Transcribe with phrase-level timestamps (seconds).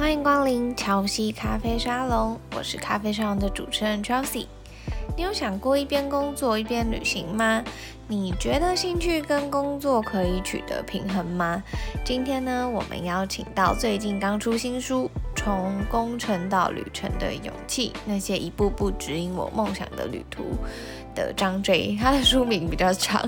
[0.00, 4.46] 欢迎光临乔西咖啡沙龙，我是咖啡沙龙的主持人 Chelsea。
[5.14, 7.62] 你有想过一边工作一边旅行吗？
[8.08, 11.62] 你觉得兴趣跟工作可以取得平衡吗？
[12.02, 15.04] 今天呢，我们邀请到最近刚出新书
[15.36, 20.44] 《从工程到旅程的勇气》，那些一步步指引我梦想的旅途
[21.26, 23.22] 的张 J，他的书名比较长。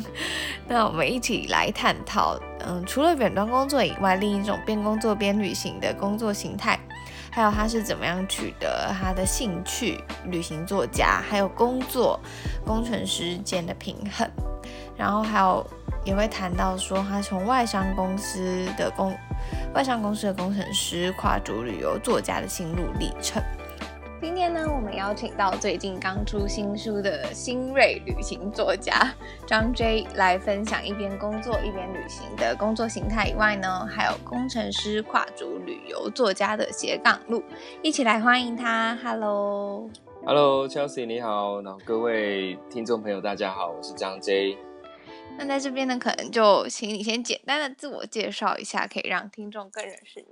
[0.67, 6.79] 那我们一起来探讨，嗯，除了远端工作以外，另一种边工作边旅行的工作形态。
[7.35, 12.21] 还有他是怎么样取得他的兴趣，旅行作家，还有工作
[12.63, 14.29] 工程师间的平衡，
[14.99, 15.67] 然后还有
[16.05, 19.17] 也会谈到说他从外商公司的工
[19.73, 23.43] 外商公司的工程师跨足旅游作家的心路历程。
[24.23, 29.13] 今天呢，我们邀请到最近刚出新书的新锐旅行作家
[29.49, 37.43] 张 J 来分享一边工作一边旅行的工作形态以外呢，还有工程师跨足旅游作家的斜杠路，
[37.83, 38.97] 一起来欢迎他。
[39.03, 44.57] Hello，Hello，Chelsea 你好，然后各位听众朋友大家好，我是张 J。
[45.37, 50.29] 那在这边呢，可能就请你先简单的自我介绍一下，可以让听众更认识您。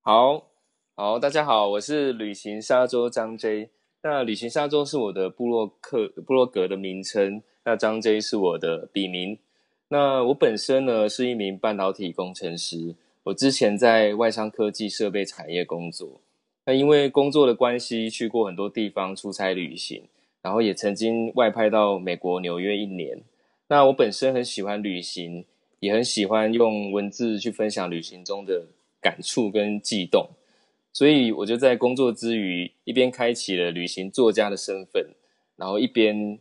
[0.00, 0.53] 好。
[0.96, 3.70] 好，大家好，我是旅行沙洲张 J。
[4.04, 9.36] 那旅行沙洲是我的部落客部落格的名称，那张 J 是我的笔名。
[9.88, 16.20] 那我本身呢是一名半导体工程师，我之前在外商科技设备产业工作。
[16.64, 20.04] 那因为工作的关系，去过很多地方出差旅行，
[20.42, 23.20] 然后也曾经外派到美国纽约一年。
[23.66, 25.44] 那我本身很喜欢旅行，
[25.80, 28.68] 也很喜欢用文字去分享旅行中的
[29.00, 30.28] 感触跟悸动。
[30.94, 35.08] 所以我就在工作之余，一边开启了旅行作家的身份，
[35.56, 36.38] 然后一边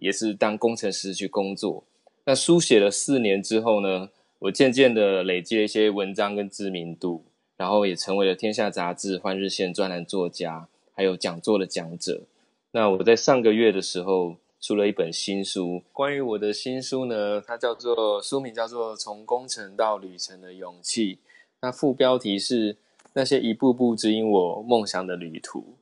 [0.00, 1.84] 也是当工程师去工作。
[2.24, 7.26] 那书写了四年之后呢，我渐渐的累积了一些文章跟知名度，
[7.58, 12.22] 然后也成为了天下杂志、换日线专栏作家，还有讲座的讲者。
[12.70, 21.16] 那我在上个月的时候出了一本新书，关于我的新书呢，它叫做书名叫做《从工程到旅程的勇气》，
[21.60, 22.78] 那副标题是。
[23.12, 25.74] 那些一步步指引我梦想的旅途，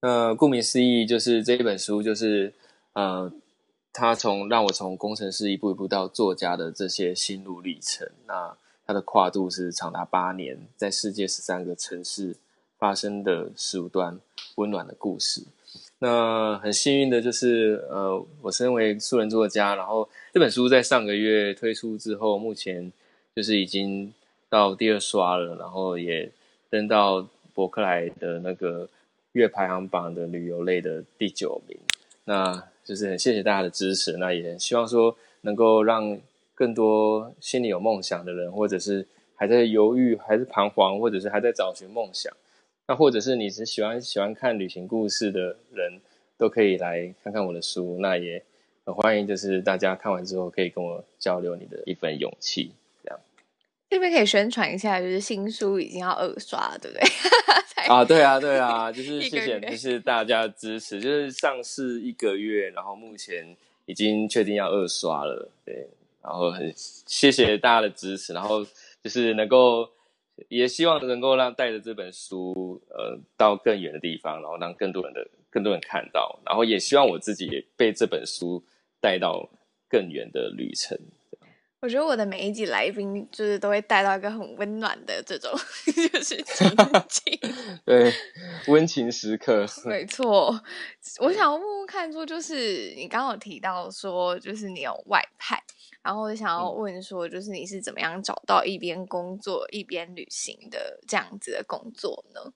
[0.00, 2.52] 那顾名思义，就是这一本书，就是
[2.94, 3.32] 呃，
[3.92, 8.08] 他从让我从工程师一步一步到作家的这些心路历程。
[8.26, 12.34] 那它的跨度是长达八年，在世界十三个城市
[12.76, 14.18] 发生的十五段
[14.56, 15.44] 温暖的故事。
[16.00, 22.92] 那很幸运的就是，呃，我身为素人作家，然后这本书在上个月推出之后，目前
[23.36, 24.12] 就是已经
[24.48, 26.32] 到第二刷了，然后也。
[26.72, 28.88] 登到博客来的那个
[29.32, 31.78] 月排行榜的旅游类的第九名，
[32.24, 36.18] 那就是很谢谢大家的支持，那也希望说能够让
[36.54, 42.32] 更多心里有梦想的人，或者是还在犹豫、还是彷徨，或者是还在找寻梦想，
[42.88, 46.00] 那或者是你是喜欢喜欢看旅行故事的人，
[46.38, 48.42] 都可以来看看我的书，那也
[48.86, 52.72] 很欢迎，就是大家看完之后可以跟我交流你的一份勇气。
[53.92, 57.04] 这边可以宣传一下，就是新书已经要二刷了，对不对？
[57.88, 63.54] 啊，对啊，对啊，就是谢谢，就是大家的支持，就是上市一个月，然后目前
[63.84, 65.86] 已经确定要二刷了，对，
[66.22, 68.64] 然后很谢谢大家的支持，然后
[69.02, 69.86] 就是能够，
[70.48, 78.64] 也希望能够让带着这本书，呃，到更远的地方，然后让更多人的更多人看到，然后也希望我自己也被这本书
[79.02, 79.50] 带到
[79.86, 80.98] 更远的旅程。
[81.82, 85.50] 我觉得我的每一集来宾就是都会带到一个很温暖的这种
[85.84, 86.68] 就是情
[87.08, 87.40] 景，
[87.84, 88.12] 对，
[88.68, 89.66] 温情时刻。
[89.84, 90.62] 没错，
[91.18, 95.60] 我想问问看，说就是你刚刚有提到说，就是你有外派，
[96.02, 102.52] 然后我想要问说，就是你是怎么样找到一边工作一边旅行的这样子的工作呢？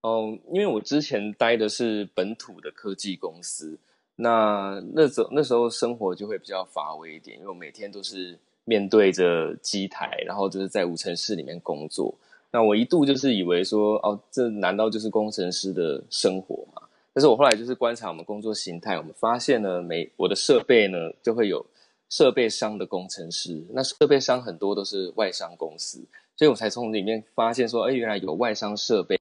[0.00, 3.78] 哦，因为我之前待的是本土的科技公司。
[4.22, 12.14] 那那时那时候生活就会比较乏味一点，因为我每天都是面对着机台，然后就是在无尘室里面工作。
[12.52, 16.82] 那我一度就是以为说，哦，这难道就是工程师的生活吗？
[17.14, 21.64] 但是我后来就是观察我们工作形态，我们发现呢，每我的设备呢就会有
[22.08, 26.04] 设备商的工程师，那设备商很多都是外商公司，
[26.36, 29.16] 所以我才从里面发现说，哎，原来有外商设备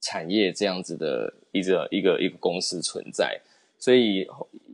[0.00, 3.40] 产业这样子的一个一个一个公司存在。
[3.78, 4.26] 所以，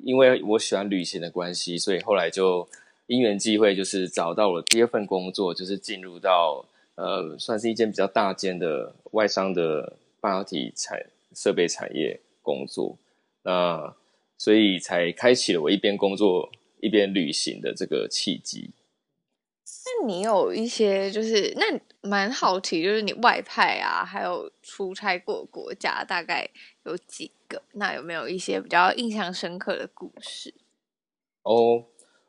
[0.02, 2.68] 因为我喜欢旅行的关系，所以后来就
[3.06, 6.64] 因缘际会，就是找到了第二份工作，就是进入到
[6.94, 11.04] 呃，算是一间比较大间的外商的半导体产
[11.34, 12.96] 设备产业工作。
[13.42, 13.94] 那
[14.38, 16.50] 所以才开启了我一边工作
[16.80, 18.70] 一边旅行的这个契机。
[20.00, 26.48] 那你有一些就是那蛮好奇，就是你外派啊，还有出差过国家，大概
[26.84, 27.62] 有几个？
[27.72, 30.54] 那有没有一些比较印象深刻的故事？
[31.42, 31.84] 哦，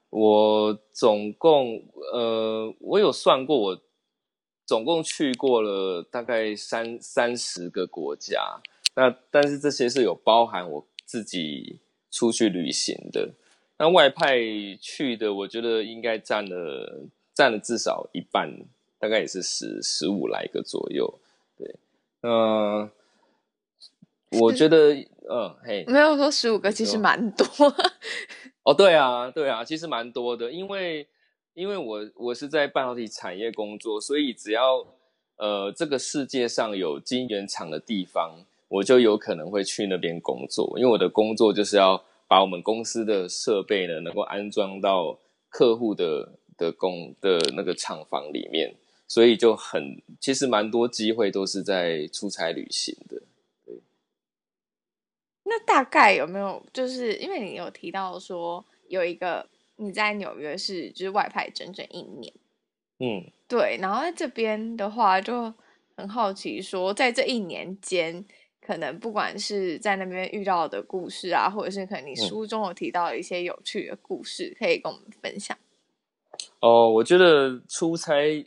[0.09, 1.83] 我总共
[2.13, 3.81] 呃，我有算过，我
[4.65, 8.61] 总共去过了大概三三十个国家。
[8.95, 11.79] 那但是这些是有包含我自己
[12.11, 13.33] 出去旅行的。
[13.77, 14.37] 那外派
[14.79, 18.49] 去的，我觉得应该占了占了至少一半，
[18.99, 21.19] 大概也是十十五来个左右。
[21.57, 21.75] 对，
[22.21, 22.91] 嗯、呃，
[24.39, 24.93] 我觉得，
[25.29, 27.45] 嗯，嘿，没有说十五个，其实蛮多。
[28.63, 31.07] 哦，对啊，对啊，其实蛮多的，因为
[31.53, 34.85] 因为我我是在半导体产业工作，所以只要
[35.37, 42.03] 呃这个世界上有晶圆厂的地方，我就有可能会去那边工作，因为我的工作就是要。
[42.25, 45.19] 把我们公司的设备呢，能够安装到
[45.49, 48.73] 客户的的工的那个厂房里面，
[49.07, 53.21] 所以就很其实蛮多机会都是在出差旅行的。
[53.65, 53.75] 对，
[55.43, 59.45] 那大概有没有就是因为你有提到说有一个
[59.75, 62.33] 你在纽约是就是外派整整一年，
[62.99, 65.53] 嗯，对，然后在这边的话就
[65.97, 68.25] 很好奇说在这一年间。
[68.65, 75.57] 可能不管是在那边遇到的故事啊，或者是可能你书中有提到一些有趣的故事，嗯、可以跟我们分享。
[76.59, 78.45] 哦，我觉得出差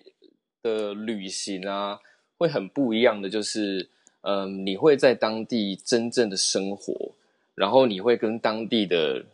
[0.62, 2.00] 的旅行啊，
[2.38, 3.88] 会很不一样的，就是
[4.22, 7.12] 嗯、你会在当地真正的生活，
[7.54, 9.24] 然后你会跟当地的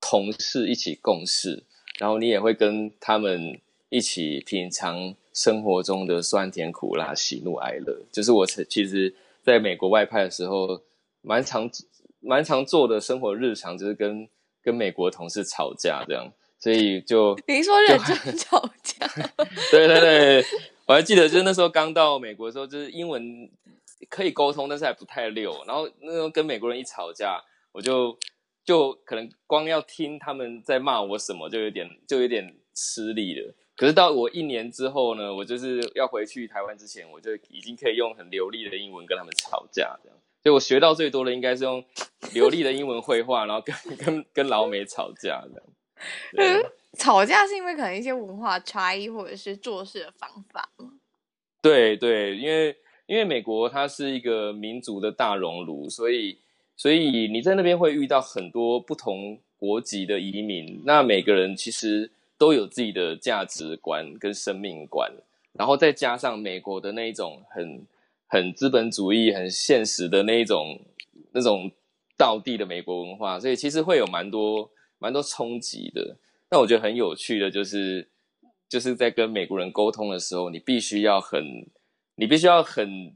[0.00, 1.62] 同事一起共事，
[1.98, 8.02] 然后你也会跟他们一起品尝生活中的酸甜苦辣、喜怒哀乐。
[8.10, 9.14] 就是我其实。
[9.46, 10.82] 在美国外派的时候，
[11.22, 11.70] 蛮常
[12.18, 14.28] 蛮常做的生活日常就是跟
[14.60, 16.32] 跟美国同事吵架这样，
[16.66, 19.06] 所以就您说认真 吵架？
[19.70, 20.44] 对对对，
[20.84, 23.48] 我还记得就是那时候刚到美国的时候，就是英文
[24.08, 25.62] 可以沟通，但是还不太溜。
[25.64, 27.40] 然后那时候跟美国人一吵架，
[27.70, 28.18] 我就
[28.64, 33.54] 就可能光要听他们在骂我什么，就有点就有点吃力了。
[33.76, 40.18] 可是到我一年之后呢，我就是要回去台湾之前，我就已经可以用很流利的英文跟他们吵架，这样。
[40.42, 41.84] 所以我学到最多的应该是用
[42.32, 45.62] 流利的英文绘画，然后跟 跟跟老美吵架这样。
[46.98, 50.92] 吵架是因为可能一些文化差异，或者是做事的方法吗？
[51.60, 52.76] 对对，因为
[53.06, 56.38] 因为美国它是一个民族的大熔炉，所以
[56.76, 62.10] 所以你在那边会遇到很多不同国籍的移民，那每个人其实。
[62.38, 65.10] 都有自己的价值观跟生命观，
[65.54, 67.86] 然后再加上美国的那一种很
[68.26, 70.78] 很资本主义、很现实的那一种
[71.32, 71.72] 那种
[72.18, 76.16] 道地的美国文化，所以其实会有蛮多蛮多冲击的。
[76.48, 78.08] 但我觉得很有趣的就是，
[78.68, 81.42] 就是在跟美国人沟通的时候，你必须要很
[82.14, 83.14] 你必须要很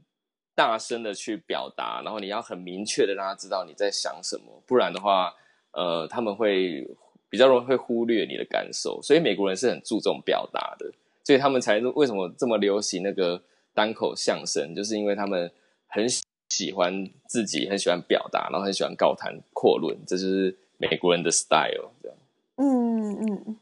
[0.55, 5.33] 大声的去表达，然后你要很明确的让他知道你在想什么，不然的话，
[5.71, 6.87] 呃，他们会。
[7.31, 10.91] 比较容易会忽略你的感受，所以美国人是很注重表达的，
[11.23, 13.41] 所以他们才为什么这么流行那个
[13.73, 15.49] 单口相声，就是因为他们
[15.87, 16.05] 很
[16.49, 21.91] 喜欢自己，很喜欢表达，然后很喜欢高谈阔论，这就是美国人的 style。
[22.01, 22.17] 这样，
[22.57, 23.57] 嗯嗯，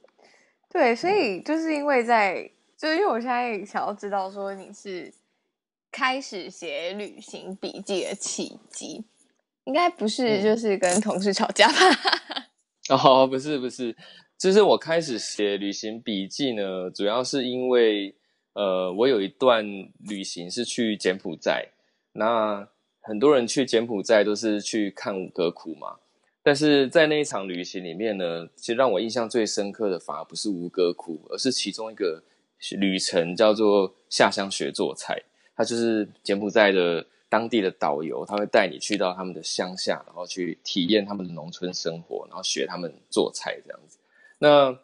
[0.69, 5.13] 对，所以就是因为在，就是因为我现在想要知道说你是
[5.91, 9.03] 开始写旅行笔记的契机，
[9.65, 11.75] 应该不是就是跟同事吵架吧？
[12.89, 13.95] 嗯 哦，不是不是，
[14.37, 18.15] 就是我开始写旅行笔记呢，主要是因为，
[18.53, 19.63] 呃，我有一段
[19.99, 21.67] 旅行是去柬埔寨，
[22.13, 22.67] 那
[23.01, 25.97] 很多人去柬埔寨都是去看吴哥窟嘛，
[26.49, 32.23] 但是在那一场旅行里面呢，其实让我印象最深刻的反而不是吴哥窟，而是其中一个
[32.79, 35.21] 旅程叫做下乡学做菜，
[35.55, 37.05] 它就是柬埔寨的。
[37.31, 43.99] 当地的导游他会带你去到他们的乡下，然后去体验他们的农村生活，然后学他们做菜这样子。
[44.39, 44.75] 那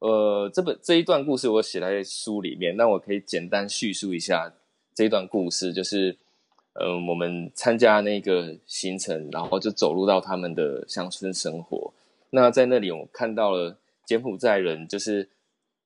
[0.00, 4.52] 呃，这本这一段故事我写在书里面，那我可以简单叙述一下
[4.94, 6.14] 这一段故事，就是
[6.78, 11.92] 呃，我们参加那个行程，然后就走入到他们的乡村生活。
[12.30, 15.28] 那在那里，我看到了柬埔寨人就是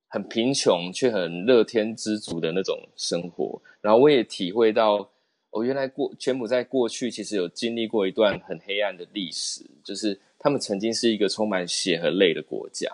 [0.08, 5.08] 很贫穷却很乐天知足的那种生活，然后我也体会到。
[5.52, 12.88] 哦，原来过柬埔寨过去其实有经历过一段很黑暗的历史，就是他们曾经是一个充满血和泪的国家。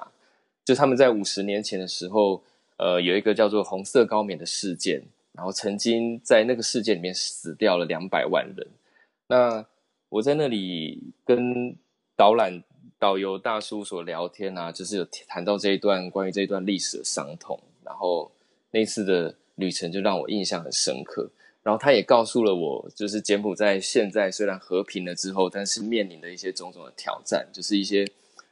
[0.64, 2.42] 就他们在五十年前的时候，
[2.78, 5.02] 呃，有一个叫做红色高棉的事件，
[5.36, 8.66] 然后曾经在那个事件里面死掉了两百万人。
[9.28, 9.66] 那
[10.08, 11.76] 我在那里跟
[12.16, 12.62] 导览
[12.98, 17.60] 导游大叔所聊天啊，就是有谈到这一段关于这一段历史的伤痛。
[17.84, 18.32] 然后
[18.70, 21.30] 那次的旅程就让我印象很深刻。
[21.62, 28.06] 然后他也告诉了我，就是柬埔寨现在虽然和平了之后，但是面临的一些种种的挑战，就是一些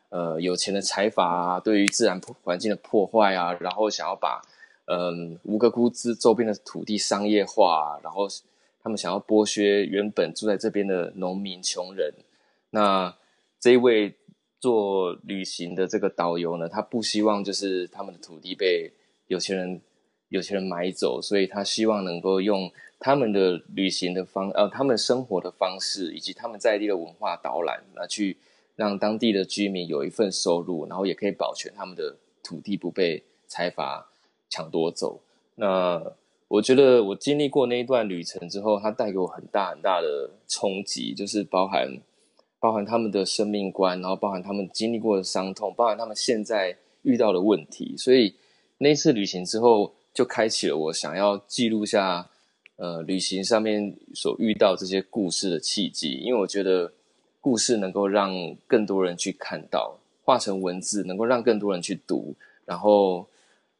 [0.09, 4.43] 呃有钱的财阀啊，对于自然环境的破坏啊，然后想要把
[4.87, 8.26] 嗯吴哥窟之周边的土地商业化，然后
[8.83, 12.12] 他们想要剥削原本住在这边的农民穷人。
[12.71, 13.17] 那
[13.61, 14.14] 这一位
[14.61, 18.93] 做旅行的这个导游呢，他不希望就是他们的土地被
[19.26, 19.81] 有钱人
[20.29, 22.71] 有钱人买走，所以他希望能够用。
[23.00, 28.38] 他们的旅行的方，呃，他们生活的方式，以及他们在地的文化导览，那去
[28.76, 34.11] 让当地的居民有一份收入，然后也可以保全他们的土地不被财阀
[34.54, 35.20] 抢夺走。
[35.56, 36.00] 那
[36.46, 41.99] 我觉得我经历过那一段旅程之后，它带给我很大很大的冲击，就是包含
[42.61, 47.96] 包含他们的生命观，然后包含他们经历过的伤痛，包含他们现在遇到的问题。
[47.96, 48.34] 所以
[48.78, 52.30] 那次旅行之后，就开启了我想要记录下。
[52.76, 56.92] 呃，旅行上面所遇到这些故事的契机，因为我觉得
[57.40, 58.34] 故事能够让
[58.66, 62.34] 更多人去看到，化成文字能够让更多人去读，
[62.64, 63.28] 然后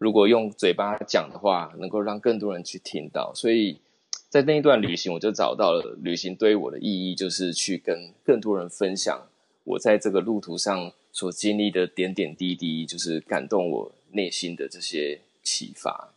[0.04, 3.32] 如果用嘴巴讲的话，能够让更多人去听到。
[3.34, 3.80] 所以
[4.28, 9.26] 在那一段旅行，我就找到了旅行对于我的意义，就是去跟更多人分享
[9.64, 16.12] 我在这个路途上所经历的点点滴滴，就是感动我内心的这些启发。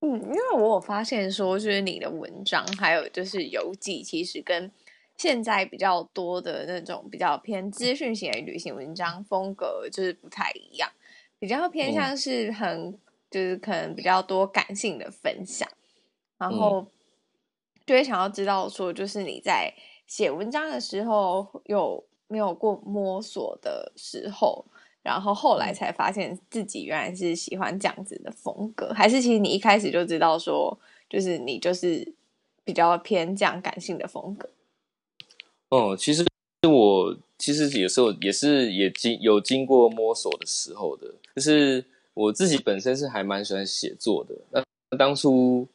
[0.00, 4.68] 嗯，因为我有发现说，就是你的文章还有就是游记，其实跟
[5.16, 10.90] 现在比较多的那种比较偏资讯型的旅行文章风格就是不太一样，
[11.38, 12.98] 比较偏向是很、嗯、
[13.34, 15.68] 就是可能比较多感性的分享，
[16.38, 16.86] 然后
[17.84, 19.74] 就会想要知道说，就是你在
[20.06, 24.64] 写文章的时候有没有过摸索的时候？
[25.02, 30.78] 然后后来才发现自己原来是喜欢这样子的风格，还是其实你一开始就知道说，
[31.10, 32.14] 就是你就是
[32.62, 34.48] 比较偏这样感性的风格。
[35.70, 36.24] 哦，其实
[36.62, 41.84] 我其实有时候也是也经有经过摸索的时候的，就是
[42.14, 44.34] 我自己本身是还蛮喜欢写作的。
[44.50, 45.68] 那当初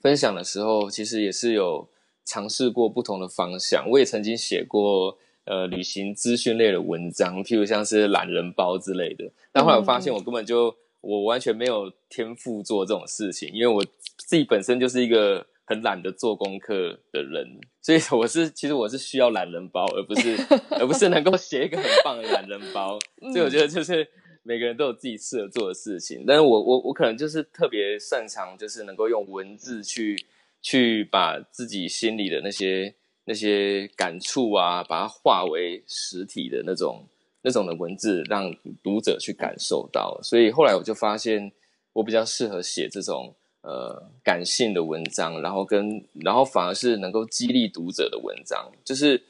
[0.00, 1.88] 分享的时候，其实也是有
[2.24, 3.88] 尝试过不同的方向。
[3.90, 5.18] 我也曾经写过。
[5.48, 9.30] 呃，旅行资讯类的文章，譬如像是懒人包之类的。
[9.52, 13.84] 但后来我发现，我根本就我完全没有天赋做这种事情，因为我
[14.16, 20.36] 自己本身就是一个很懒得做功课的人，所以我是其实我是需要懒人包，而不是
[20.80, 22.98] 而不是能够写一个很棒的懒人包。
[23.32, 24.04] 所以我觉得就是
[24.46, 30.16] 每个人都有自己适合做的事情，但是我我我可能就是特别擅长，就是能够用文字去
[30.62, 32.94] 去把自己心里的那些。
[33.28, 37.04] 那些感触啊，把它化为实体的那种、
[37.42, 40.16] 那种的文字，让读者去感受到。
[40.22, 41.50] 所以后来我就发现，
[41.92, 48.70] 我比较适合写这种呃感性的文章，然后跟然后反而是能够激励读者的文章。
[48.84, 49.20] 就是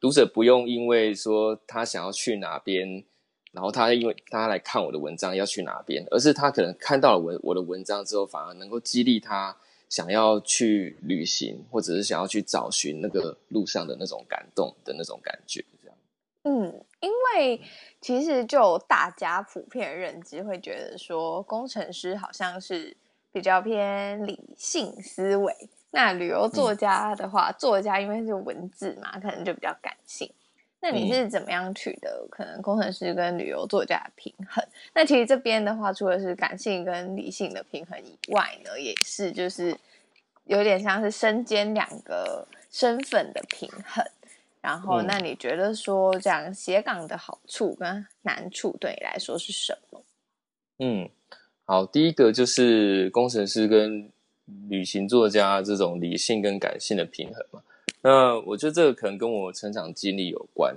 [0.00, 3.04] 读者不用因为说他想要去哪边，
[3.56, 9.56] 然后他因为他来看我的文章要去哪边，而是他可能看到了文我的文章之后，反而能够激励他。
[9.88, 15.96] 想要去旅行，或者是想要去找寻那个路上的那种感动的那种感觉，这样。
[16.42, 17.62] 嗯，因为
[18.00, 22.96] 其实就大家普遍认知会觉得说，工程师好像是
[23.30, 25.54] 比较偏理性思维，
[25.92, 30.28] 那旅游作家的话，嗯、作家因为是文字嘛，可能就比较感性。
[30.80, 34.64] 那你是怎么样取得可能工程师跟旅游作家的平衡？
[34.94, 39.76] 那其实这边的话，除了是感性跟理性的平衡以外呢，也是就是
[40.44, 44.04] 有点像是身兼两个身份的平衡。
[44.60, 50.02] 然后，那你觉得说这样写稿的好处跟难处对你来说是什么？
[50.78, 51.08] 嗯，
[51.64, 54.10] 好，第一个就是工程师跟
[54.68, 57.62] 旅行作家这种理性跟感性的平衡嘛。
[58.08, 60.76] 那我觉得这个可能跟我成长经历有关。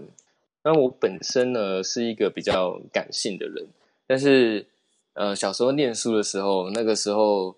[0.64, 3.68] 那我本身呢是一个比较感性的人，
[4.08, 4.66] 但是
[5.14, 7.56] 呃小时候念书的时候，那个时候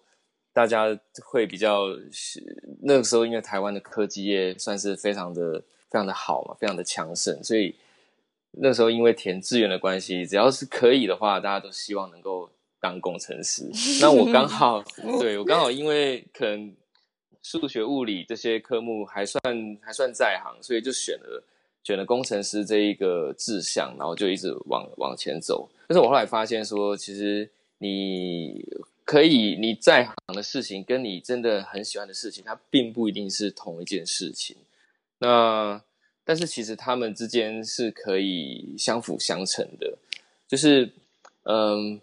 [0.51, 1.87] 大家会比较，
[2.81, 7.73] 那个时候因为台湾的科技业算是非常的非常的好嘛，非常的强盛，所以
[8.51, 12.49] 那时候因为填志愿的关系，只要是可以的话，大家都希望能够
[12.81, 13.71] 当工程师。
[14.01, 14.83] 那我刚好，
[15.21, 16.75] 对，我刚好因为可能。
[17.43, 19.41] 数学、物理这些科目还算
[19.81, 21.43] 还算在行，所以就选了
[21.83, 25.69] 选了工程师这一个志向，然后就一直往往前走。
[25.87, 28.63] 但是我后来发现说，其实你
[29.03, 34.55] 可以你在行的事情，跟你真的很喜欢的事情，它并不一定是同一件事情。
[35.17, 35.81] 那
[36.23, 39.97] 但是其实他们之间是可以相辅相成的，
[40.47, 40.91] 就是
[41.43, 41.99] 嗯。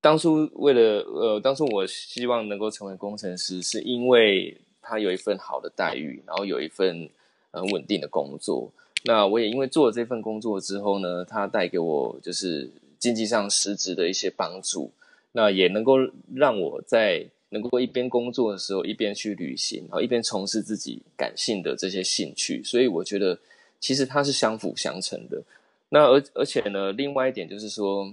[0.00, 7.10] 当初为了呃，当初我希望能够成为工程师，是因为他有一份好的待遇，然后有一份
[7.50, 8.70] 很稳定的工作。
[9.04, 14.90] 那我也因为做了这份工作之后呢，他带给我就是经济上实质的一些帮助，
[15.32, 15.96] 那也能够
[16.34, 22.62] 让我在能够一边工作的时候一边去旅行，然后一边从事自己感性的这些兴趣。
[22.62, 23.38] 所以我觉得
[23.80, 25.42] 其实它是相辅相成的。
[25.90, 28.12] 那而而且呢，另外一点就是说，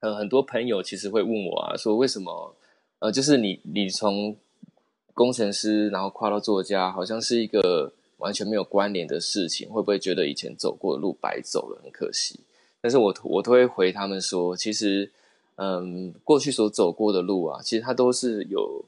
[0.00, 2.54] 呃，很多朋友其实会问我啊，说为什么
[3.00, 4.34] 呃，就是你你从
[5.14, 12.40] 工程师然后跨到作家，好像是一个完全没有关联的事情，会不会觉得以前走过的路白走了，很可惜？
[12.80, 15.10] 但是我我都会回他们说，其实
[15.56, 18.82] 嗯，过去所走过的路啊，其实它都是有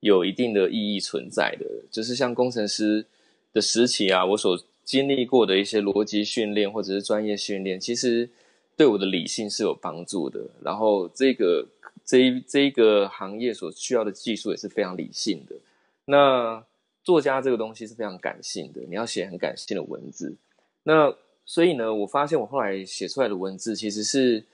[0.00, 3.06] 有一定的意义存在的，就是像工程师
[3.52, 8.28] 的时期啊，我所经历过的一些逻辑训练或者是专业训练，其实
[8.76, 10.40] 对我的理性是有帮助的。
[10.62, 11.66] 然后这个
[12.04, 15.56] 这一这一个行业所需要的技术也是非常理性的。
[16.04, 16.64] 那
[17.02, 20.36] 作家这个东西是非常感性的，你要写很感性的文字。
[20.82, 21.14] 那
[21.44, 24.44] 所以呢，我发现我后来写出来的文字其实是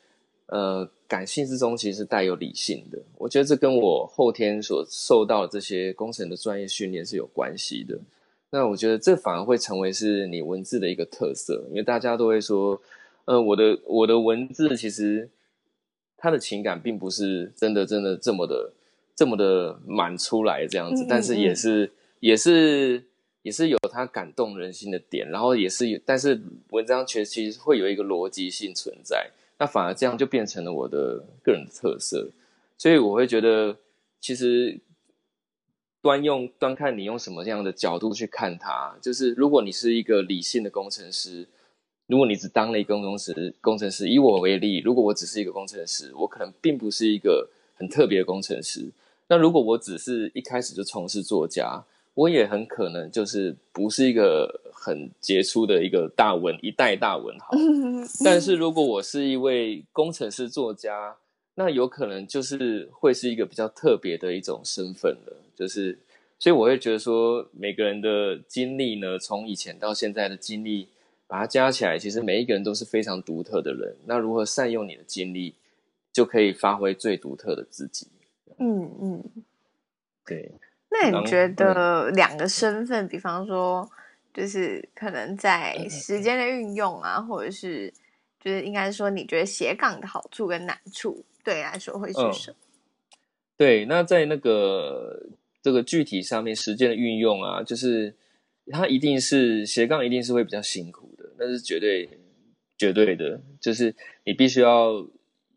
[0.46, 2.98] 呃感性之中其实是带有理性的。
[3.16, 7.98] 我觉得这跟我后天所受到的这些工程的专业训练是有关系的。
[8.50, 12.78] 那我觉得这反而会成为是你文字的一个特色，因为大家都会说，
[13.24, 15.30] 呃，我的我的文字其实
[16.16, 18.72] 他的情感并不是真的真的这么的
[19.14, 23.04] 这么的满出来这样子，嗯嗯嗯，但是也是也是
[23.42, 32.30] 也是有他感动人心的点，然后也是有，但是文章其实会有一个逻辑性存在，那反而这样就变成了我的个人的特色，
[32.78, 33.76] 所以我会觉得
[34.20, 34.80] 其实。
[36.04, 41.46] 端用端看你用什么样的角度去看它，就是如果你是一个理性的工程师，
[42.06, 48.90] 如果你只当了一个工程师，工程师以我为例，如果我只是一个工程师，我可能并不是一个很特别的工程师。
[49.28, 51.84] 那如果我只是一开始就从事作家，
[52.14, 57.56] 我也很可能就是不是一个很杰出的一个大文一代大文豪。
[58.22, 61.16] 但是如果我是一位工程师作家，
[61.54, 65.36] 那有可能就是会是一个比较特别的一种身份了。
[65.54, 65.98] 就是，
[66.38, 70.88] 所以我会觉得说，每个人的经历呢，从以前到现在的经历，
[71.32, 73.96] 把它加起来，其实每一个人都是非常独特的人。
[74.04, 75.54] 那如何善用你的经历，
[76.12, 78.06] 就可以发挥最独特的自己。
[78.58, 79.24] 嗯嗯，
[80.26, 80.52] 对。
[80.90, 83.90] 那你觉得两个身份，比方说，
[84.34, 87.90] 就是可能在时间的运用啊，或者是，
[88.38, 92.56] 就是应该说，你觉得斜杠的好处跟难处，对你来说会是什么？
[92.58, 93.16] 嗯、
[93.56, 95.30] 对，那在那个。
[95.62, 98.16] 这个具体上面时间的运用啊，就是
[98.72, 101.11] 它一定是斜杠，一定是会比较辛苦的，
[101.44, 102.08] 那是绝对
[102.78, 103.40] 绝对的。
[103.60, 105.04] 就是你必须要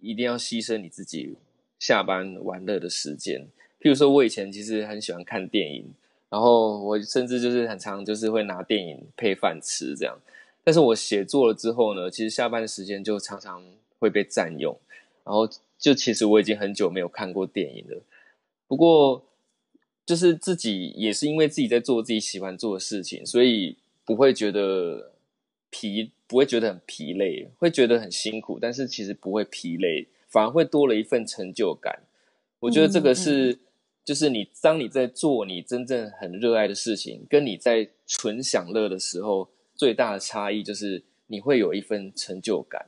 [0.02, 1.36] 一定要牺牲你自己
[1.78, 3.48] 下班玩乐的时间。
[3.80, 5.94] 譬如说，我以前其实很喜欢看电影，
[6.30, 10.18] 然后我甚至就是很常就是会拿电影配饭吃这样。
[10.64, 13.64] 但是我写作了之后呢，其实下班的时间就常常
[14.00, 14.76] 会被占用，
[15.24, 18.02] 然后就其实我已经很久没有看过电影了。
[18.68, 19.24] 不过。
[20.08, 25.14] 就是自己也是因为自己在做自己喜欢做的事情，所以不会觉得
[25.78, 32.04] 疲，不会觉得很疲累，会觉得很辛苦，但是其实不会疲累，反而会多了一份成就感。
[32.60, 33.60] 我觉得这个是，
[34.06, 42.86] 就是你当你在做你真正很热爱的事情，跟你在纯享乐的时候，最大的差异就是你会有一份成就感。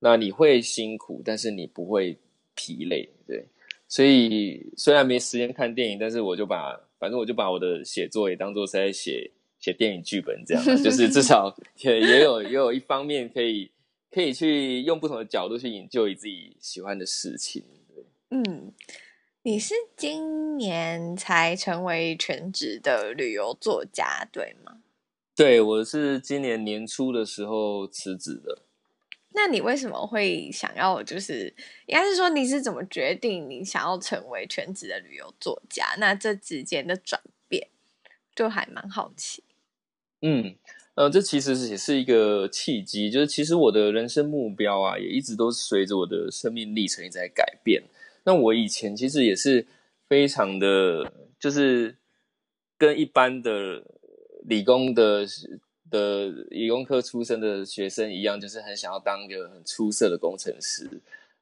[0.00, 2.18] 那你会辛苦，但是你不会
[2.56, 3.46] 疲累，对。
[3.86, 9.30] 所以虽然没时间看电影，但是我就把反正我就把我的写作也当做是在写
[9.64, 13.70] 写电影剧本这样，就是至少 也也有也有一方面可以
[14.10, 17.64] 可以去用不同的角度去研究自己喜欢的事情。
[17.94, 18.74] 对，嗯，
[19.40, 24.82] 你是今年才成为全职的旅游作家，对吗？
[25.34, 28.58] 对，我是今年年初的时候辞职的。
[29.30, 31.02] 那你为什么会想要？
[31.02, 31.46] 就是
[31.86, 35.94] 应该是说，你是怎么决定你想要成为全职的旅游作家？
[35.96, 37.68] 那这之间的转变，
[38.36, 39.42] 就还蛮好奇。
[40.26, 40.54] 嗯，
[40.94, 43.10] 呃，这其实也是一个契机。
[43.10, 47.82] 就是其实我的人生目标啊，也一直都随着我的生命历程一直在改变。
[48.24, 49.66] 那我以前其实也是
[50.08, 51.96] 非常的，就是
[52.78, 53.84] 跟一般的
[54.42, 55.26] 理工的。
[55.90, 60.90] 的理工科出身的学生一样，就是很想要当一个很出色的工程师。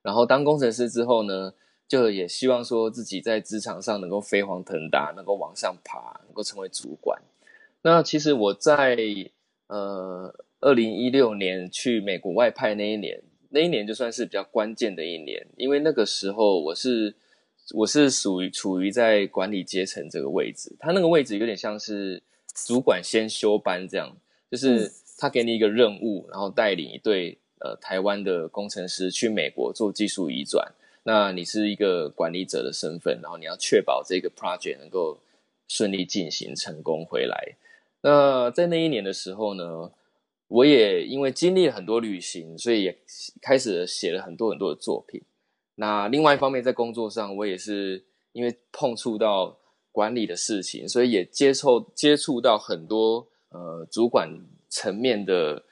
[0.03, 1.55] 然后当工程师之后呢，
[1.89, 7.19] 就也希望说自己在职场上能够飞黄腾达，能够往上爬，能够成为主管。
[7.83, 8.97] 那其实我在
[9.67, 17.15] 呃二零一六年去美国外派那一年，那一年就算是比较关键的一年，因为那个时候我是
[17.75, 22.23] 我是属于处于在管理阶层这个位置，他那个位置有点像是
[22.67, 24.17] 主管先修班这样，
[24.51, 35.19] 就是他给你一个任务，然后带领一队呃台湾的工程师去美国做技术移转，那你是一个管理者的身份，然后你要确保这个 project 能够
[35.67, 37.57] 顺利进行成功回来。
[38.03, 39.91] 那在那一年的时候呢，
[40.49, 42.99] 我也因为经历了很多旅行，所以也
[43.41, 45.23] 开始写了很多很多的作品。
[45.77, 49.57] 那另外一方面，在工作上，我也是因为碰触到
[49.91, 54.29] 管理的事情，所以也接触接触到很多呃主管
[54.69, 55.63] 层面的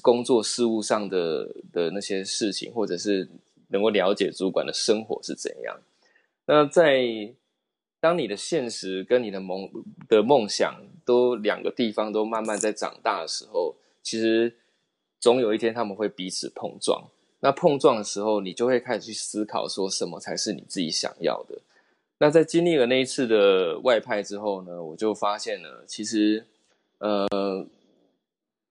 [0.00, 3.28] 工作事务上的的那些事情，或者是
[3.68, 5.78] 能够了解主管的生活是怎样。
[6.46, 7.32] 那在
[8.00, 9.70] 当你的现实跟你的梦
[10.08, 14.56] 的梦想都两个地方都慢慢在长大的时候，其实
[15.18, 17.08] 总有一天他们会彼此碰撞。
[17.40, 21.60] 那碰撞的时候，你就会开始去思考，说什么才是你自己想要的。
[22.18, 26.46] 那在经历了那一次的外派之后呢，我就发现了，其实，
[26.98, 27.66] 呃，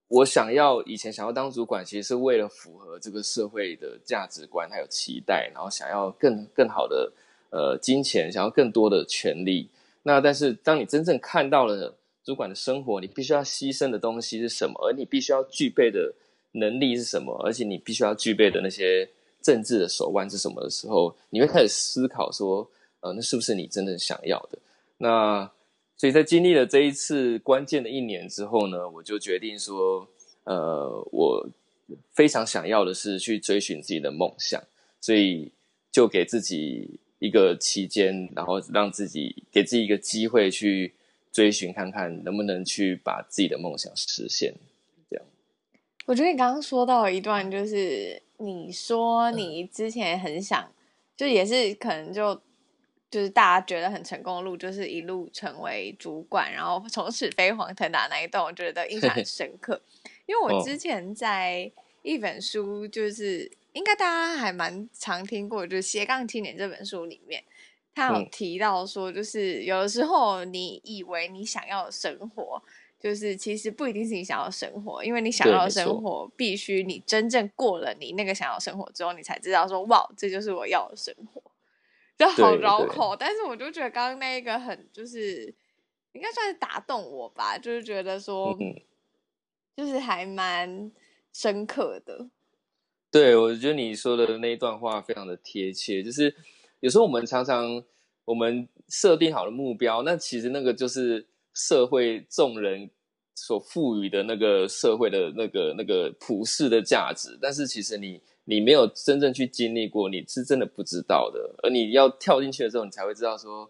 [0.08, 7.12] 我想要以前想要当主管，其实是为了符合这个社会的价值观还有期待，然后想要更更好的。
[7.52, 9.70] 呃，金钱想要更多的权利，
[10.04, 16.14] 那但是当你真正看到了主管的生活，你必须要牺牲的东西是什么，而你必须要具备的
[16.52, 19.10] 能力是什么，而且你必须要具备的那些
[19.42, 24.60] 政治的手腕是什么的时候，你会开始思考说，呃，那是不是你真正想要的？
[25.00, 25.50] 那
[25.98, 30.08] 所以在经历了这一次关键的一年之后呢，我就决定说，
[30.44, 31.50] 呃，我
[32.14, 34.62] 非常想要的是去追寻自己的梦想，
[35.02, 35.52] 所以
[35.92, 37.00] 就给自己。
[37.20, 40.94] 一个期间，然后让自己给自己一个机会去
[41.32, 44.54] 追寻，看看能不能去把自己的梦想实现。
[45.10, 45.26] 这样，
[46.06, 50.74] 我觉得你刚刚说到一段，就是你说你之前很想，嗯、
[51.18, 52.34] 就也是可能就
[53.12, 59.82] 就是大家觉得很成功的路，就是一路成为主管，然后从此飞黄腾达那一段，我觉得印象很深刻。
[60.26, 61.70] 因为我之前在
[62.02, 63.52] 一本书就是。
[63.74, 67.44] 应该大家还蛮常听过，就是《斜杠青年》这本书里面，
[67.94, 72.62] 他有提到说，就是有的时候你以为你想要的生活，
[73.00, 81.42] 就是其实不一定是你想要的生活，因为你想要的生活必须你真正过了你那个想要的生活之后，你才知道说，哇，这就是我要的生活，
[82.18, 83.16] 就好绕口。
[83.16, 85.54] 但是我就觉得刚刚那一个很就是
[86.14, 88.58] 应该算是打动我吧，就是觉得说，
[89.78, 90.92] 就是还蛮
[91.32, 92.28] 深刻的。
[93.12, 96.04] 对，我觉得你说的那一段话非常的贴切。
[96.04, 96.36] 就是
[96.80, 97.84] 有时候我们常常
[98.26, 102.90] 我们设定好的目标，那其实那个就是社会众人
[103.36, 107.36] 所赋予的那个社会的那个那个普世的价值。
[107.42, 111.56] 但是其实你你没有真正去经历过，你是真的不知道的。
[111.64, 113.68] 而你要跳进去的时候，你才会知道说，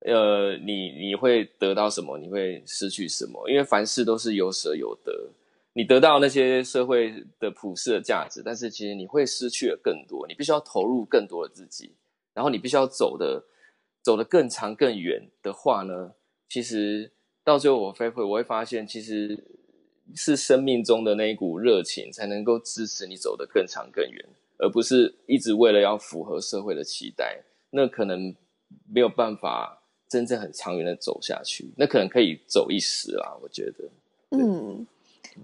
[0.00, 3.48] 呃，你你会得到什么，你会失去什么。
[3.48, 5.30] 因为凡事都是有舍有得。
[5.78, 10.26] 你得到那些社会的普世的价值，但是其实你会失去了更多。
[10.26, 11.92] 你必须要投入更多的自己，
[12.34, 13.44] 然后你必须要走的
[14.02, 16.14] 走得更长更远的话呢，
[16.48, 17.12] 其实
[17.44, 19.44] 到最后我会我会发现，其实
[20.16, 28.34] 是生命中的那一股热情才能够支持你走得更长更远，而不是一直为了要符合社会的期待，那可能
[28.92, 31.70] 没有办法真正很长远的走下去。
[31.76, 33.88] 那可能可以走一时啦，我觉得，
[34.30, 34.84] 嗯。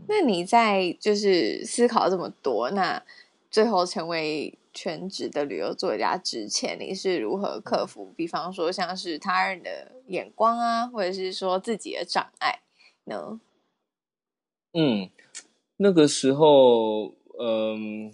[0.07, 3.03] 那你在就是思考这么多，那
[3.51, 8.13] 最后成为全职的旅游作家之前，你是如何克服？
[8.17, 12.61] 比方说像是他人的眼光啊，或者是说自己的障碍
[13.05, 13.41] 呢？
[14.73, 15.09] 嗯，
[15.79, 18.13] 那个时候，嗯，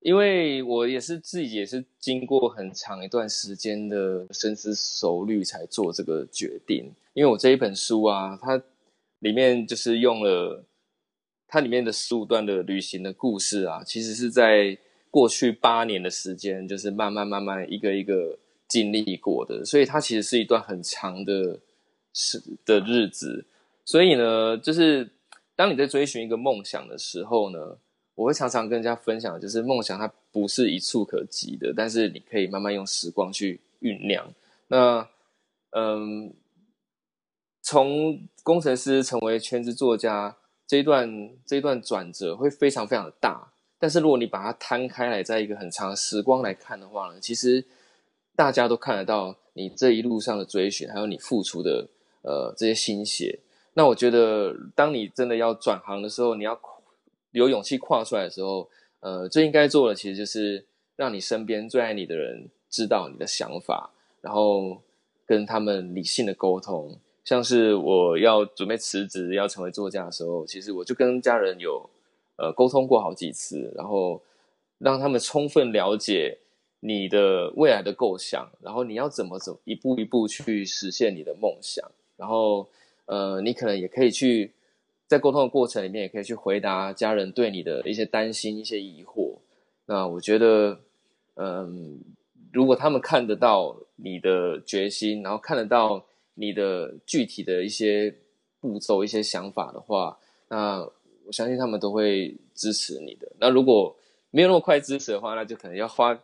[0.00, 8.60] 因为我也是自己也是经过很长一段时间的深思熟虑才做这个决定，因为我这一本书啊，它。
[9.20, 10.64] 里面就是用了
[11.46, 14.76] 它里面的十五段的旅行的故事啊，其实是在
[15.10, 21.58] 过去八年的时间，就是慢慢慢慢一个一个经历过的，所以它其实是一段很长的
[22.12, 23.44] 时的日子。
[23.84, 25.10] 所以呢，就是
[25.56, 27.78] 当你在追寻一个梦想的时候呢，
[28.14, 34.32] 我会常常跟人家分享，就是梦想它不是一触可及的，但是你可以慢慢用时光去酝酿。
[34.68, 35.08] 那
[35.70, 36.32] 嗯。
[37.70, 47.64] 从工程师成为全职作家这一段这一段转折会非常非常的大，但是如果你把它摊开来，在一个很长时光来看的话呢，其实
[48.34, 51.86] 大家都看得到你这一路上的追寻，还有你付出的
[52.22, 53.38] 呃这些心血。
[53.74, 56.60] 那我觉得，当你真的要转行的时候，你要
[57.30, 64.82] 有勇气跨出来的时候，呃，最应该做的其实就是让你身边最爱你的人知道你的想法，然后
[65.24, 66.98] 跟他们理性的沟通。
[67.22, 71.88] 像是我要准备辞职要成为作家的时候，其实我就跟家人有
[72.36, 74.20] 呃沟通过好几次，然后
[74.78, 76.38] 让他们充分了解
[76.80, 82.66] 你的未来的构想，然后你要怎么走一步一步去实现你的梦想，然后
[83.04, 84.52] 呃，你可能也可以去
[85.06, 89.36] 在沟通的过程里面，也可以去回答家人对你的一些担心、一些疑惑。
[89.86, 90.80] 那我觉得，
[91.34, 92.00] 嗯，
[92.50, 96.06] 如果他们看得到你的决心，然后看得到。
[96.40, 98.14] 你的具体的一些
[98.60, 100.80] 步骤、一些想法的话，那
[101.26, 103.30] 我相信他们都会支持你的。
[103.38, 103.94] 那如果
[104.30, 106.18] 没有那么快支持的话，那就可能要花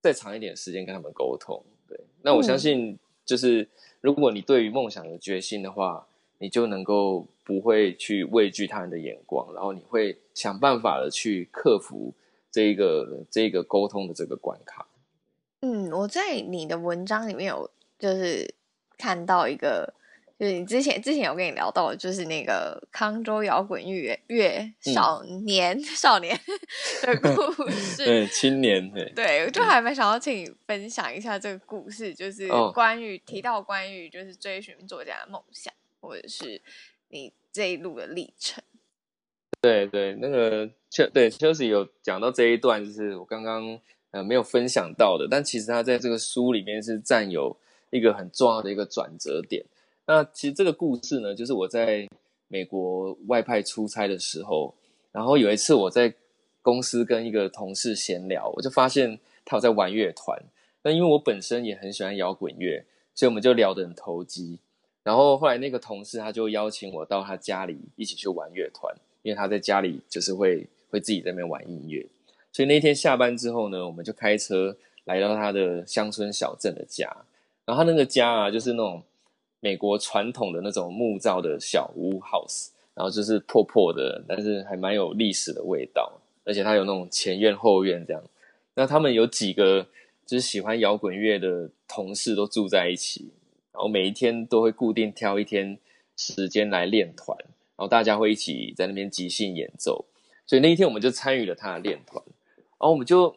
[0.00, 1.62] 再长一点时间跟他们沟通。
[1.86, 3.68] 对，那我相信就是
[4.00, 6.04] 如果你对于梦想有决心的话，
[6.38, 12.12] 你就能够不会去畏惧他人的眼光，然后你会想办法的去克服
[12.50, 14.88] 这一个这一个沟通的这个关卡。
[15.60, 17.70] 嗯，我在你的文章里面有
[18.00, 18.57] 就是。
[18.98, 19.94] 看到一个，
[20.38, 26.38] 就是你之前之前有跟你聊到，就是那个康州摇滚乐乐少年、嗯、少年
[27.02, 36.60] 的 故事，对青年对，对，就还蛮想要请你分享一下这个故事，就是关于、哦、提到关于就是追寻作家的梦想，或者是
[37.08, 38.62] 你这一路的历程。
[39.60, 43.78] 对对，那个秋对秋实有讲到这一段，就是我刚刚
[44.10, 47.56] 呃没有分享到的，但其实他在这个书里面是占有。
[47.90, 49.64] 一个很重要的一个转折点。
[50.06, 52.08] 那其实这个故事呢，就是我在
[52.48, 54.74] 美国外派出差的时候，
[55.12, 56.14] 然后有一次我在
[56.62, 60.42] 公司跟一个同事闲聊，我就发现他有在玩乐团。
[60.82, 64.58] 那因为我本身也很喜欢摇滚乐，所以我们就聊得很投机。
[65.02, 72.06] 然后后来那个同事他就邀请我到他家里一起去玩乐团，因为他在家里就是会会自己在那边玩音乐。
[72.52, 77.14] 所以那天下班之后呢，我们就开车来到他的乡村小镇的家。
[77.68, 79.02] 然后他那个家啊，就是那种
[79.60, 88.22] 美国传统的那种木造的小屋 house，然后就是破破的，但是还蛮有历史的味道，而且他有那种前院后院这样。
[88.74, 89.86] 那他们有几个
[90.24, 93.32] 就是喜欢摇滚乐的同事都住在一起，
[93.74, 95.78] 然后每一天都会固定挑一天
[96.16, 97.36] 时间来练团，
[97.76, 100.06] 然后大家会一起在那边即兴演奏。
[100.46, 102.24] 所以那一天我们就参与了他的练团，
[102.56, 103.36] 然后我们就。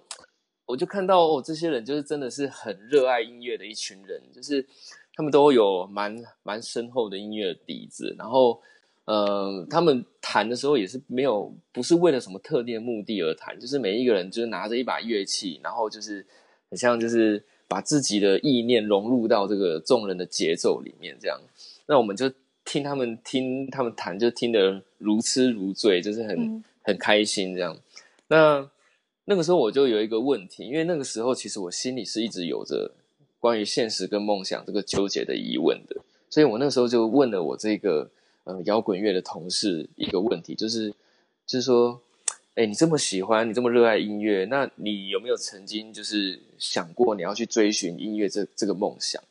[0.72, 4.66] 我就看到哦，这些人就是真的是很热爱音乐的一群人，就是
[5.14, 8.62] 他们都有蛮蛮深厚的音乐底子，然后，
[9.04, 16.26] 呃，他们弹的时候也是没有不是为了什么特定的目的而弹，就是每一个人就是拿着一把乐器，然后就是
[16.70, 21.38] 很像就是把自己的意念融入到这个众人的节奏里面这样。
[21.86, 22.32] 那我们就
[22.64, 27.78] 听他们听他们弹，就听得如痴如醉，就是很很开心这样。
[28.30, 28.70] 那。
[29.26, 32.92] 那个时候我就有一个问题，因为那个时候其实我心里是一直有着
[33.40, 35.96] 关于现实跟梦想这个纠结的疑问的，
[36.30, 38.10] 所以我那个时候就问了我这个
[38.46, 40.90] 呃摇滚乐的同事一个问题，就是
[41.46, 42.02] 就是说，
[42.56, 49.22] 哎，你这么喜欢，你这么热爱音乐，那你有没有曾经就是想过你要去追寻音乐这这个梦想？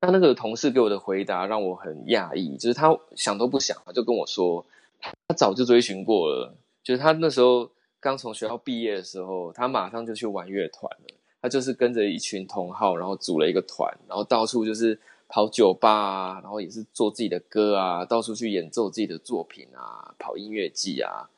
[0.00, 4.66] 那那个同事给我的回答让我很讶异，就是他想都不想，他就跟我说，
[5.00, 7.70] 他早就追寻过了，就是他那时候。
[8.04, 11.14] 刚从学校毕业的时候，他马上就去玩乐团了。
[11.40, 21.30] 他就是跟着一群同好，然后组了一个团，然后到处就是跑酒吧啊，然后也是做自己的歌啊，到处去演奏自己的作品啊，跑音乐季啊。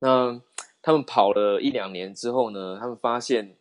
[0.00, 0.40] 那
[0.82, 3.54] 他们跑了一两年之后呢，他们发现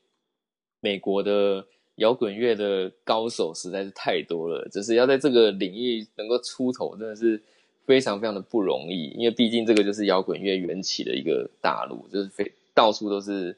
[0.79, 1.63] 美国的
[1.97, 7.39] 摇滚乐的高手实在是太多了，就是要在这个领域能够出头，真的是。
[7.87, 13.55] 非常非常的不容易，因为毕竟这个就是摇滚乐缘起的一个大陆，就是非到处都是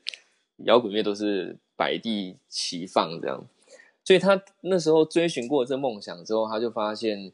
[0.57, 3.43] 摇滚乐，都是百地齐放这样。
[4.03, 7.31] 所以他那时候追寻过这梦想之后，他就发现，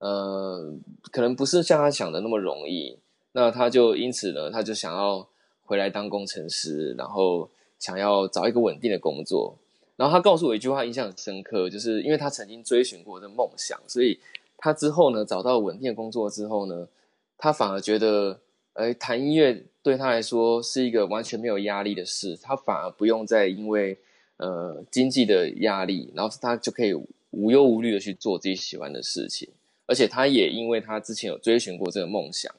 [0.00, 0.74] 呃，
[1.10, 2.98] 可能不是像他想的那么容易。
[3.32, 5.26] 那他就因此呢，他就想要
[5.64, 9.56] 回来当工程师，然后想要找一个稳定的工作。
[9.96, 14.20] 然后他告诉我一句话，印象很深刻，就是因为他曾经追寻过这梦想，所以。
[14.64, 16.88] 他之后呢，找到稳定的工作之后呢，
[17.36, 18.40] 他反而觉得，
[18.72, 22.34] 哎，弹音乐对他来说是一个完全没有压力的事。
[22.40, 23.98] 他反而不用再因为
[24.38, 26.94] 呃经济的压力，然后他就可以
[27.32, 29.46] 无忧无虑的去做自己喜欢的事情。
[29.84, 32.50] 而且他也因为他之前有追寻过这个梦想，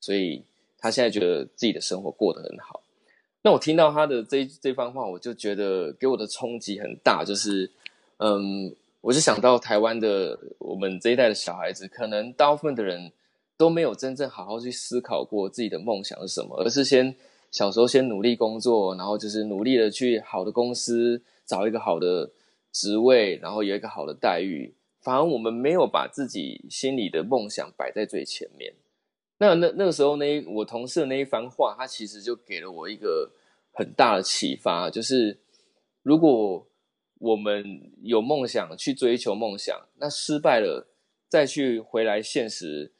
[0.00, 0.42] 所以
[0.78, 2.82] 他现在觉得自己的生活过得很好。
[3.40, 7.70] 那我听到他的这这番话，我就觉得给我的冲击很大，就是
[8.18, 8.76] 嗯。
[9.04, 13.12] 我就想到台湾的我们这一代的小孩子，可能大部分的人
[13.54, 17.14] 都没有真正好好去思考过自己的梦想是什么，而是先
[17.50, 22.30] 小时候先努力工作，然后就是努力的去好的公司找一个好的
[22.72, 24.74] 职位，然后有一个好的待遇。
[25.02, 28.72] 反而我们没有把自己心里的梦想摆在最前面。
[29.36, 33.30] 那那那个时候呢，我同事的那一番话，他其实就给了我一个
[33.74, 35.38] 很大的启发，就是
[36.02, 36.66] 如果
[37.24, 40.86] 我们有梦想去追求梦想，那失败了
[41.26, 42.92] 再去回来现实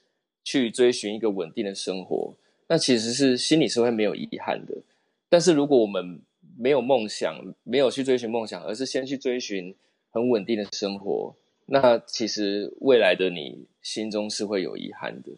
[0.43, 2.35] 去追寻一个稳定的生活，
[2.69, 4.83] 那其实是心里是会没有遗憾的。
[5.29, 6.23] 但是如果我们
[6.57, 9.75] 没有梦想，没有去追寻梦想，而是先去追寻
[10.11, 11.37] 很稳定的生活。
[11.67, 15.33] 那其实未来的你心中是会有遗憾的，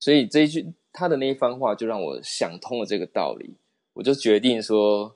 [0.00, 3.54] 所以这一句他的那一番话就让我想通了这个道理，
[3.92, 5.14] 我就决定说，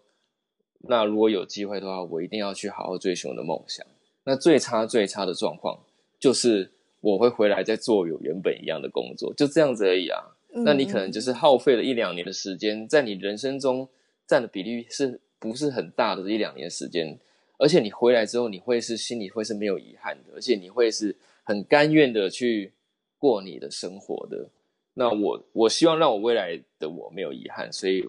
[0.87, 3.85] 那如果有机会的话，我一定要去好好追寻我的梦想。
[4.25, 5.79] 那最差最差的状况
[6.21, 10.37] 就是我会回来再做有原本一样的工作，就这样子而已啊。
[10.51, 13.89] 那你可能就是耗费了一两年的时间，在你人生中
[14.27, 17.19] 占的比例是不是很大的这一两年时间？
[17.59, 22.73] 而且你回来之后，你会是心里会是没有遗憾的，而且你会是很甘愿的去
[23.19, 24.49] 过你的生活的。
[24.95, 28.09] 那我我希望让我未来的我没有遗憾，所以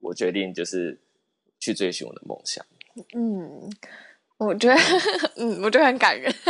[0.00, 0.98] 我决定就是
[1.60, 2.64] 去追寻我的梦想。
[3.14, 3.70] 嗯，
[4.38, 4.80] 我觉得，
[5.36, 6.34] 嗯，我觉得很感人。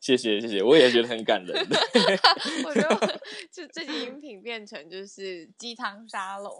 [0.00, 1.56] 谢谢谢谢，我也觉得很感人。
[2.66, 3.20] 我觉得
[3.50, 6.52] 就这集音频变成就是鸡汤沙龙，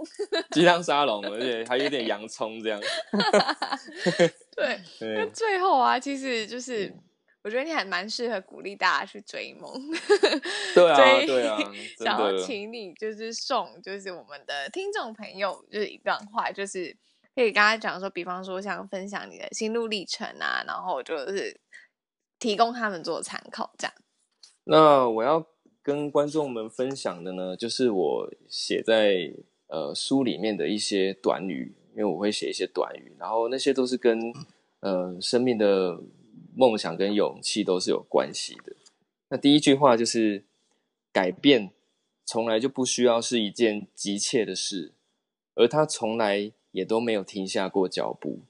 [0.52, 2.80] 鸡汤沙龙，而且还有点洋葱这样。
[4.56, 4.80] 对，
[5.14, 6.90] 那最后啊，其实就是
[7.42, 9.70] 我觉得你还蛮适合鼓励大家去追梦。
[10.74, 11.58] 对啊，对啊，
[11.98, 16.96] 想要请你就是送就是我们的听众朋友就是一段话，就是
[17.34, 21.60] 可以跟他讲说，比方说像分享你的心路历程啊，然后就是。
[22.40, 23.94] 提供他们做参考，这样。
[24.64, 25.46] 那我要
[25.82, 29.32] 跟观众们分享的呢，就是我写在
[29.68, 34.20] 呃书里面的一些短语，因为我会写一些短语，然后那些都是跟
[34.80, 35.98] 呃生命的
[36.54, 38.74] 梦想跟勇气都是有关系的。
[39.30, 40.44] 那第一句话就是：
[41.12, 41.70] 改变
[42.26, 44.92] 从来就不需要是一件急切的事，
[45.54, 48.40] 而它从来也都没有停下过脚步，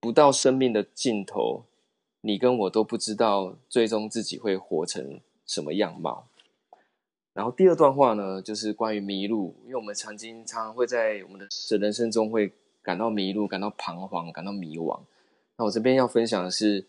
[0.00, 1.66] 不到生命的尽头。
[2.22, 6.26] 你跟我都不知道最终自己会活成什么样貌。
[7.34, 11.46] 然后第二段话呢，就是关于迷路，因为我们曾经常常会在我们的
[11.78, 12.50] 人生中会
[12.82, 14.98] 感到迷路、感到彷徨、感到迷惘。
[15.58, 16.86] 那我这边要分享的是，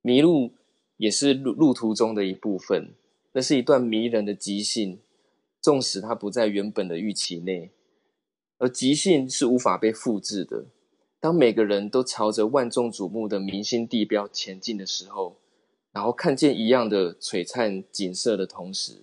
[0.00, 0.52] 迷路
[0.96, 2.94] 也是路路途中的一部分，
[3.32, 4.98] 那是一段迷人的即兴，
[5.60, 7.70] 纵使它不在原本的预期内，
[8.58, 10.66] 而即兴是无法被复制的。
[11.20, 15.36] 当每个人都朝着万众瞩目的明星地标前进的时候，
[15.90, 19.02] 然后看见一样的璀璨景色的同时，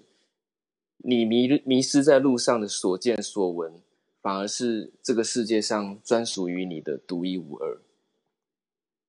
[0.99, 3.81] 你迷迷失在路上的所见所闻，
[4.21, 7.81] 反而是这个世界上专属于你的独一无二。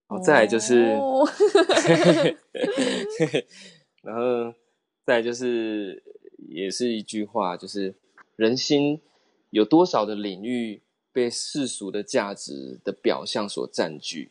[0.09, 1.25] 好，再来就是，哦、
[4.03, 4.53] 然后
[5.05, 6.03] 再来就是，
[6.49, 7.95] 也是一句话，就是
[8.35, 9.01] 人心
[9.51, 10.83] 有多少的领域，
[11.13, 14.31] 被世俗的价值的表象所占据，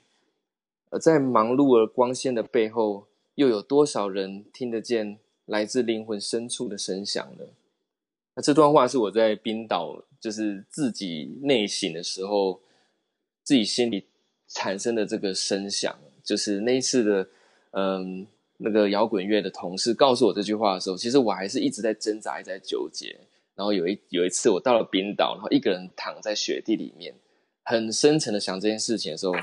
[0.90, 7.46] 而在忙碌而光鲜的背后，又有多少人听得见来自灵魂深处的声响呢？
[8.36, 12.60] 那这段话是我在冰岛，就是自己内省的时候，
[13.44, 14.06] 自己心里
[14.48, 17.28] 产生的这个声响，就是那一次的，
[17.72, 23.18] 嗯，那个摇滚乐的同事告诉我这句话的时候，其实我还是一直在挣扎，一直在纠结。
[23.56, 27.16] 然后有一有一次，我到了冰岛，然后一个人躺在雪地里面，
[27.64, 29.34] 很深沉的想这件事情的时候，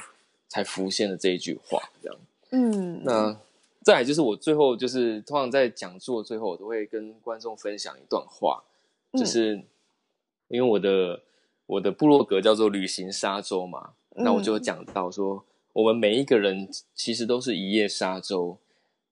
[0.48, 2.18] 才浮现了这一句话，这样。
[2.50, 3.34] 嗯，那
[3.82, 8.62] 再来就是我最后就是通常在讲座最后，我都会跟观众分享一段话，
[9.14, 9.62] 就是
[10.48, 11.22] 因为我的
[11.64, 18.58] 我的部落格叫做旅行沙洲嘛，那我就讲到说，我们每一个人其实都是一叶沙洲，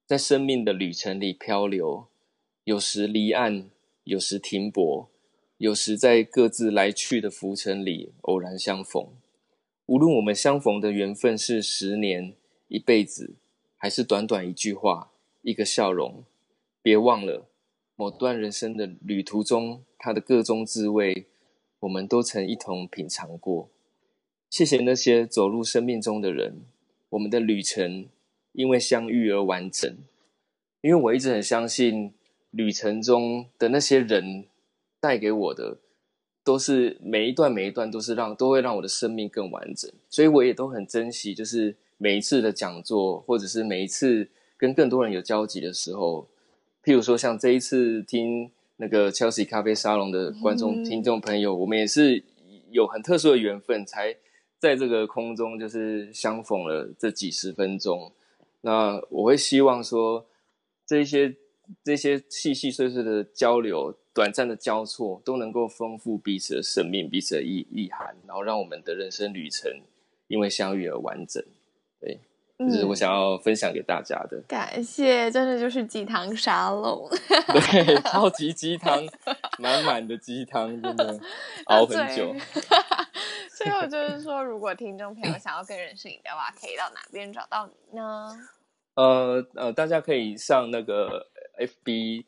[0.05, 2.05] 在生命的旅程里漂流，
[2.65, 3.67] 有时离岸。
[4.03, 5.09] 有时停泊，
[5.57, 9.09] 有时在各自来去的浮沉里偶然相逢。
[9.85, 12.33] 无论我们相逢的缘分是十年、
[12.67, 13.35] 一辈子，
[13.77, 15.11] 还是短短一句话、
[15.43, 16.23] 一个笑容，
[16.81, 17.47] 别忘了，
[17.95, 21.27] 某段人生的旅途中，它的各种滋味，
[21.81, 23.69] 我们都曾一同品尝过。
[24.49, 26.65] 谢谢那些走入生命中的人，
[27.09, 28.09] 我们的旅程
[28.53, 29.95] 因为相遇而完整。
[30.81, 32.13] 因为我一直很相信。
[32.51, 34.45] 旅程中的那些人
[34.99, 35.79] 带给我的，
[36.43, 46.27] 都是每一段每一段都是让都会让我的生命更完整，所以我也都很珍惜，就是每一次的讲座，或者是每一次跟更多人有交集的时候，
[46.83, 52.23] 譬如说像这一次听那个 Chelsea 咖啡沙龙的观众听众朋友，我们也是
[52.71, 54.15] 有很特殊的缘分，才
[54.57, 58.11] 在这个空中就是相逢了这几十分钟。
[58.61, 60.25] 那我会希望说，
[60.85, 61.35] 这些
[61.83, 69.71] 这些细细碎碎的交流、短暂的交错，都能够丰富彼此的生命、彼此的意意涵，然后让我们的人生旅程
[70.27, 71.43] 因为相遇而完整。
[71.99, 72.19] 对。
[72.63, 74.37] 这是我想要分享给大家的。
[74.37, 77.09] 嗯、感谢，真的就是鸡汤沙龙。
[77.09, 79.03] 对， 超级鸡汤，
[79.57, 81.19] 满满的鸡汤，真的
[81.65, 82.35] 熬很久。
[83.57, 88.29] 最后就是说，如果听众朋友想要更认识你的话，可以到哪边找到你呢？
[88.93, 91.30] 呃呃，大家可以上那个
[91.67, 92.25] FB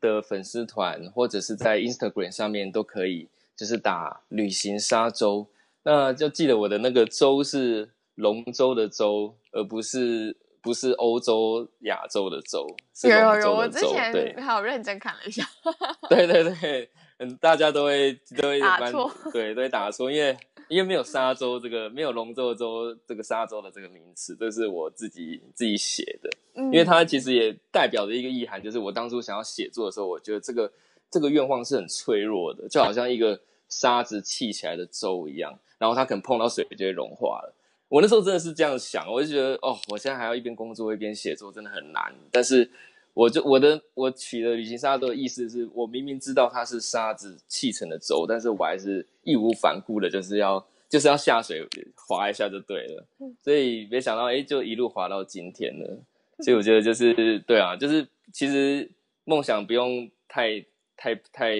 [0.00, 5.46] 的粉丝团，或者是在 Instagram 上面都可以，就是打旅行沙洲。
[5.82, 7.90] 那就记得我的那个洲是。
[8.16, 12.66] 龙舟的舟，而不是不是欧洲亚洲的洲。
[13.04, 15.42] 有有有，我之前好认真看了一下。
[16.06, 20.36] 对对对，嗯，大家都会都会打错，对，都会打错，因为
[20.70, 26.30] 因为没有沙洲这个，没有龙舟的舟这个沙洲的这个名词，这是我自己自己写的。
[26.54, 30.72] 嗯，因为它其实也代表着一个意涵，就是我当初想要写作的时候，我觉得这个
[31.10, 37.52] 这个愿望是很脆弱的，就好像一个沙子砌起来的舟一样，然后它可能碰到水就会融化了。
[37.88, 42.14] 我那时候真的是这样想，我就觉得哦，我现在还要一边工作一边写作，真的很难。
[42.30, 42.70] 但是，
[43.20, 51.66] 我就我的我取的旅行沙洲的意思是，我明明知道它是沙子砌成的舟，但是我还是义无反顾的，就是要就是要下水
[51.96, 53.06] 滑一下就对了。
[53.42, 55.98] 所以没想到，哎，就一路滑到今天了。
[56.44, 58.90] 所以我觉得就是对啊，就是其实
[59.24, 60.64] 梦想不用太
[60.96, 61.56] 太太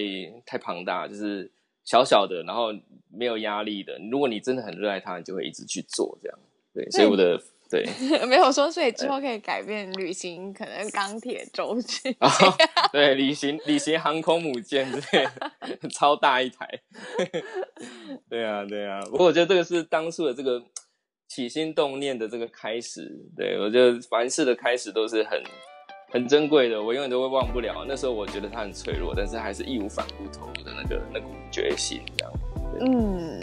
[0.47, 1.51] 太庞大，就是。
[1.83, 2.73] 小小的，然后
[3.11, 3.99] 没有压力的。
[4.13, 6.39] 如果你真的很热爱它，你就会一直去做这样。
[6.73, 7.87] 对，所以我的对
[8.27, 12.17] 没有说，所以之后可以改变旅行，可能 钢铁舟去。
[12.93, 15.27] 对，旅行旅行航空母舰对，
[15.91, 16.69] 超大一台。
[18.29, 19.01] 对啊，对啊。
[19.05, 20.61] 不过我觉得这个是当初的这个
[21.29, 23.09] 起心动念的这个开始。
[23.37, 25.43] 对，我觉得凡事的开始都是很。
[26.13, 27.85] 很珍贵的，我永远都会忘不了。
[27.87, 32.33] 那时候我觉得他很脆弱，但是还是义无反顾投入的那个那股决心，这样。
[32.81, 33.41] 嗯，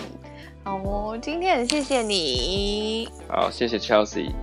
[0.67, 3.07] 好哦，今天很谢谢你。
[3.29, 4.33] 好，谢谢 Chelsea。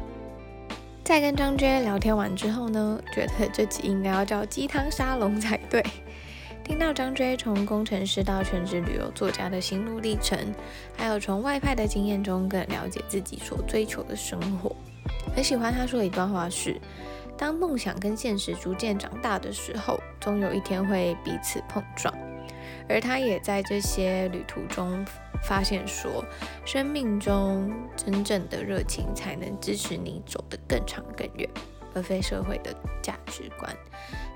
[1.04, 5.84] 在跟张娟聊天完之后呢，觉得这集应该要叫鸡汤沙龙才对。
[6.64, 10.38] 听到张 J 从工程师到全职旅游作家的心路历程，
[10.96, 14.74] 还有从外派的经验中更了解自己所追求的生活。
[15.36, 16.80] 很喜欢他说的一段话是。
[17.36, 22.14] 当梦想跟现实逐渐长大的时候，终有一天会彼此碰撞。
[22.88, 25.04] 而他也在这些旅途中
[25.42, 26.24] 发现说，
[26.64, 31.48] 生命中真正的热情才能支持你走得更长更远，
[31.94, 33.74] 而非社会的价值观。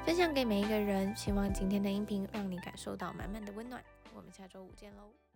[0.04, 3.82] 分享给每一个人，希望今天的音频让你感受到满满的温暖。
[4.14, 5.27] 我们下周五见喽。